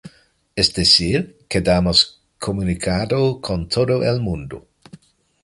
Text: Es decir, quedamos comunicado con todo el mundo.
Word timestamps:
Es 0.55 0.73
decir, 0.73 1.37
quedamos 1.47 2.23
comunicado 2.39 3.39
con 3.39 3.69
todo 3.69 4.03
el 4.03 4.19
mundo. 4.19 4.67